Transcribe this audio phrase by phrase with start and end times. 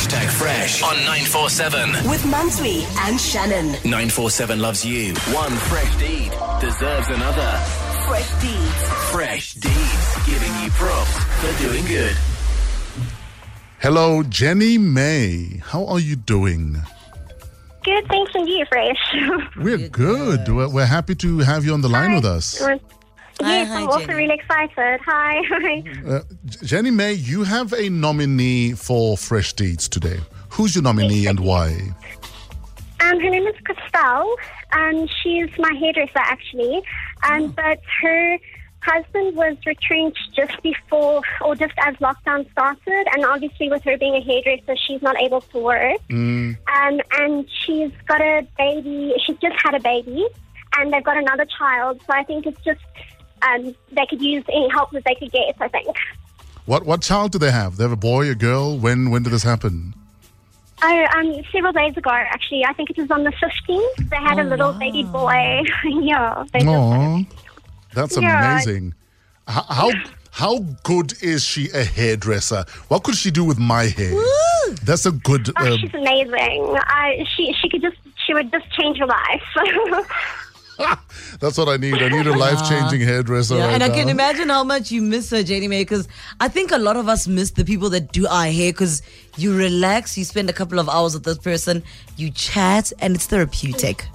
[0.00, 2.08] Hashtag Fresh on 947.
[2.08, 3.72] With Mantsoe and Shannon.
[3.84, 5.12] 947 loves you.
[5.30, 7.50] One fresh deed deserves another.
[8.08, 8.88] Fresh Deeds.
[9.12, 12.16] Fresh deeds giving you props for doing good.
[13.80, 15.60] Hello, Jenny May.
[15.66, 16.80] How are you doing?
[17.84, 19.16] Good, thanks, and you, Fresh.
[19.58, 20.48] We're good.
[20.48, 22.62] We're, we're happy to have you on the line with us.
[23.40, 24.14] Yes, hi, I'm also Jenny.
[24.14, 25.00] really excited.
[25.04, 25.40] Hi.
[25.48, 25.82] Hi.
[26.06, 26.20] Uh,
[26.64, 30.18] Jenny May, you have a nominee for Fresh Deeds today.
[30.50, 31.68] Who's your nominee and why?
[33.00, 34.34] Um, her name is Christel,
[34.72, 36.82] and she's my hairdresser, actually.
[37.22, 38.38] Um, But her
[38.82, 44.14] husband was retrenched just before, or just as lockdown started, and obviously with her being
[44.16, 45.98] a hairdresser, she's not able to work.
[46.10, 46.56] Um,
[47.12, 49.14] and she's got a baby.
[49.24, 50.26] She's just had a baby,
[50.76, 52.00] and they've got another child.
[52.06, 52.80] So I think it's just
[53.42, 55.54] um, they could use any help that they could get.
[55.60, 55.96] I think.
[56.66, 57.76] What what child do they have?
[57.76, 58.78] They have a boy, a girl?
[58.78, 59.94] When when did this happen?
[60.82, 62.64] Oh, um, several days ago, actually.
[62.64, 64.08] I think it was on the 15th.
[64.08, 65.62] They had a little baby boy.
[65.84, 66.44] yeah.
[66.54, 67.24] Oh,
[67.92, 68.52] that's Yeah.
[68.54, 68.94] amazing.
[69.48, 69.90] H- How
[70.32, 72.64] how good is she a hairdresser?
[72.88, 74.14] What could she do with my hair?
[74.84, 75.50] That's a good.
[75.58, 76.76] Oh, Uh, she's amazing.
[76.78, 79.42] I, she she could just she would just change your life.
[81.40, 81.94] that's what I need.
[81.94, 83.56] I need a life changing hairdresser.
[83.56, 86.08] Yeah, right and I can imagine how much you miss uh, her, Jenny May, because
[86.40, 89.02] I think a lot of us miss the people that do our hair because
[89.36, 91.82] you relax, you spend a couple of hours with this person,
[92.16, 94.06] you chat, and it's therapeutic.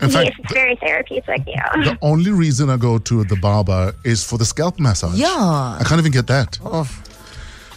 [0.00, 1.42] In yes, fact, it's very therapeutic.
[1.46, 1.70] Yeah.
[1.76, 5.18] the only reason I go to the barber is for the scalp massage.
[5.18, 5.28] Yeah.
[5.28, 6.58] I can't even get that.
[6.64, 6.88] Oh,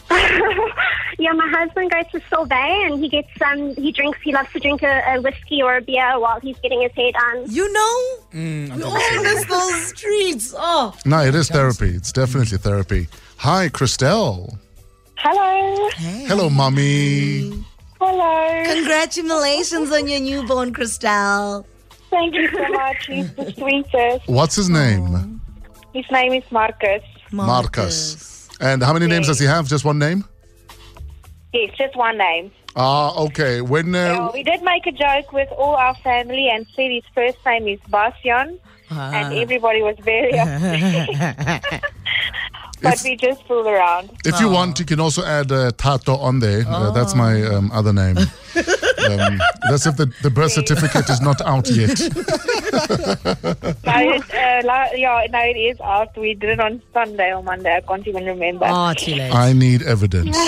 [1.20, 4.60] Yeah, my husband goes to Solvay and he gets um he drinks he loves to
[4.60, 7.46] drink a, a whiskey or a beer while he's getting his hair done.
[7.50, 8.18] you know?
[8.34, 10.54] we all miss those streets.
[10.58, 10.96] Oh.
[11.06, 11.90] No, it is therapy.
[11.90, 13.08] It's definitely therapy.
[13.38, 14.58] Hi, Christel.
[15.18, 15.90] Hello.
[16.28, 17.64] Hello, mommy.
[18.00, 18.74] Hello.
[18.74, 21.66] Congratulations on your newborn, Christel.
[22.10, 23.06] Thank you so much.
[23.08, 24.28] He's the sweetest.
[24.28, 25.42] What's his name?
[25.94, 27.04] His name is Marcus.
[27.32, 28.50] Marcus.
[28.60, 29.68] And how many names does he have?
[29.68, 30.26] Just one name?
[31.54, 32.52] Yes, just one name.
[32.76, 33.62] Ah, okay.
[33.62, 37.04] When Uh, uh, we did make a joke with all our family and said his
[37.14, 38.58] first name is Basyan,
[38.90, 41.10] and everybody was very upset.
[42.82, 44.10] but If- we just fool around.
[44.26, 46.66] if you want, you can also add uh, Tato on there.
[46.68, 48.18] Uh, that's my um, other name.
[49.04, 52.00] um, that's if the, the birth certificate is not out yet.
[53.86, 56.18] No, it, uh, la- yeah, no, it is out.
[56.18, 57.76] We did it on Sunday or Monday.
[57.76, 58.66] I can't even remember.
[58.68, 59.32] Oh, too late.
[59.34, 60.36] I need evidence.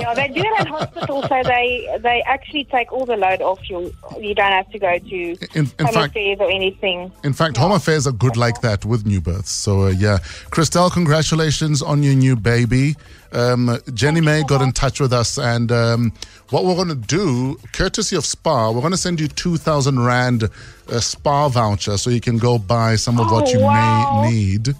[0.00, 3.68] Yeah, they do it at hospital, so they they actually take all the load off
[3.68, 3.92] you.
[4.18, 7.12] You don't have to go to In, in home fact, affairs or anything.
[7.22, 9.50] In fact, home affairs are good like that with new births.
[9.50, 10.18] So, uh, yeah.
[10.50, 12.96] Christel, congratulations on your new baby.
[13.32, 16.12] Um, Jenny May got in touch with us, and um,
[16.50, 20.44] what we're going to do, courtesy of SPAR, we're going to send you 2,000 Rand
[20.44, 24.22] uh, SPAR voucher so you can go buy some of what Oh, you wow.
[24.22, 24.74] may need.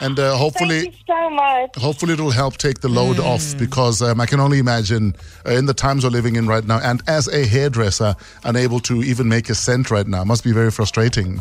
[0.00, 0.80] And uh, hopefully.
[0.82, 1.76] Thank you so much.
[1.76, 5.14] Hopefully, it'll help take the load off because um, I can only imagine
[5.46, 8.14] uh, in the times we're living in right now, and as a hairdresser,
[8.44, 11.40] unable to even make a cent right now, must be very frustrating.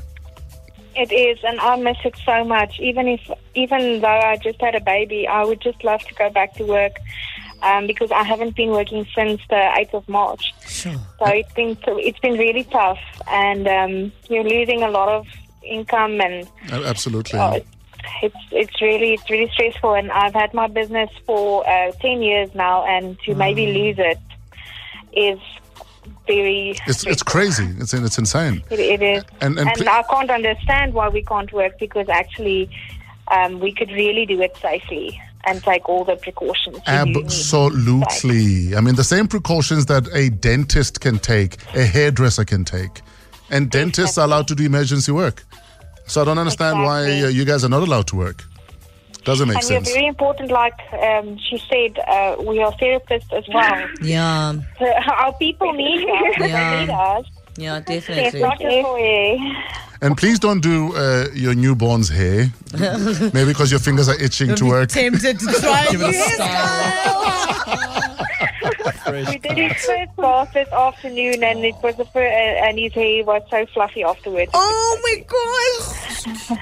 [0.95, 2.79] It is, and I miss it so much.
[2.79, 6.29] Even if, even though I just had a baby, I would just love to go
[6.29, 6.93] back to work
[7.65, 10.53] um, because I haven't been working since the eighth of March.
[10.67, 10.93] Sure.
[11.19, 11.77] So it's been
[12.09, 15.25] it's been really tough, and um, you're losing a lot of
[15.63, 17.39] income, and Absolutely.
[17.39, 17.59] oh,
[18.21, 19.95] it's it's really it's really stressful.
[19.95, 24.19] And I've had my business for uh, ten years now, and to maybe lose it
[25.13, 25.39] is
[26.27, 27.67] very It's it's crazy.
[27.79, 28.63] It's it's insane.
[28.69, 29.23] It, it is.
[29.41, 32.69] And- and pl- I can't understand why we can't work because actually
[33.29, 36.77] um, we could really do it safely and take all the precautions.
[36.87, 37.25] you need.
[37.25, 38.75] Absolutely.
[38.75, 43.01] I mean, the same precautions that a dentist can take, a hairdresser can take,
[43.49, 45.43] and dentists are allowed to do emergency work.
[46.07, 47.23] So I don't understand why Exactly.
[47.25, 48.43] uh, you guys are not allowed to work.
[49.23, 49.71] Doesn't make sense.
[49.71, 53.87] And we're very important, like um, she said, uh, we are therapists as well.
[54.01, 56.35] Yeah, So our people need us.
[56.47, 56.75] Yeah.
[56.75, 57.25] They need us.
[57.57, 58.41] Yeah, definitely.
[58.41, 59.37] not just for hair.
[60.01, 62.51] And please don't do uh, your newborn's hair.
[63.33, 64.89] Maybe because your fingers are itching to work.
[64.89, 67.21] Tempted to try Give it a new style.
[69.05, 72.91] We did his first bath this afternoon, and it was the fir- uh, and his
[72.93, 74.49] hair was so fluffy afterwards.
[74.53, 75.23] Oh my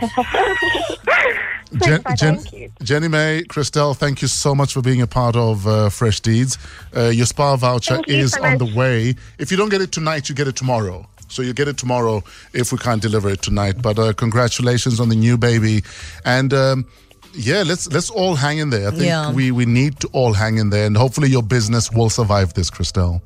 [0.04, 1.38] gosh.
[1.84, 2.72] Jen, Jen.
[2.82, 6.58] Jenny May, Christel, thank you so much for being a part of uh, Fresh Deeds.
[6.96, 9.16] Uh, your SPAR voucher you is so on the way.
[9.40, 11.08] If you don't get it tonight, you get it tomorrow.
[11.30, 12.24] So you get it tomorrow
[12.54, 13.82] if we can't deliver it tonight.
[13.82, 15.84] But uh, congratulations on the new baby.
[16.26, 16.86] And um,
[17.34, 18.88] yeah, let's let's all hang in there.
[18.90, 19.32] I think Yeah.
[19.32, 22.70] we we need to all hang in there, and hopefully your business will survive this,
[22.70, 23.22] Christel.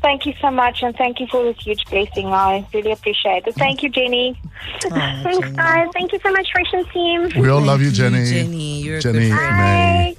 [0.00, 2.26] Thank you so much, and thank you for this huge blessing.
[2.26, 3.54] I really appreciate it.
[3.56, 4.40] Thank you, Jenny.
[4.86, 4.90] Oh,
[5.24, 5.88] Thanks, guys.
[5.92, 7.42] Thank you so much, Fresh and Team.
[7.42, 8.24] We all love you, you, Jenny.
[8.24, 8.80] Jenny.
[8.82, 9.56] You're a good friend.
[9.56, 10.16] May.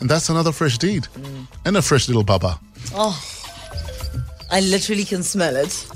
[0.00, 1.08] And that's another fresh deed,
[1.64, 2.60] and a fresh little baba.
[2.94, 3.20] Oh,
[4.50, 5.86] I literally can smell it.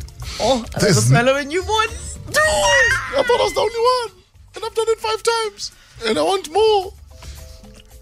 [0.41, 1.89] Oh, I There's can smell it when you born.
[2.35, 4.11] I thought I was the only one,
[4.57, 5.71] and I've done it five times,
[6.07, 6.93] and I want more.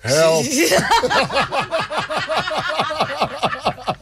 [0.02, 0.46] Help!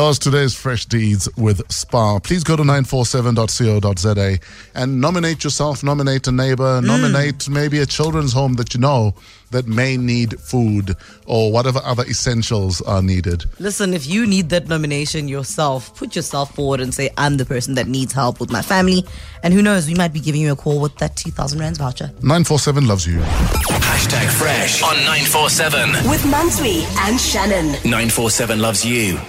[0.00, 2.20] That today's Fresh Deeds with SPAR.
[2.20, 4.38] Please go to 947.co.za
[4.74, 6.86] and nominate yourself, nominate a neighbor, mm.
[6.86, 9.14] nominate maybe a children's home that you know
[9.50, 13.44] that may need food or whatever other essentials are needed.
[13.58, 17.74] Listen, if you need that nomination yourself, put yourself forward and say, I'm the person
[17.74, 19.04] that needs help with my family.
[19.42, 22.06] And who knows, we might be giving you a call with that 2,000 Rands voucher.
[22.22, 23.18] 947 loves you.
[23.18, 26.08] Hashtag Fresh on 947.
[26.08, 27.72] With Mantsoe and Shannon.
[27.84, 29.20] 947 loves you.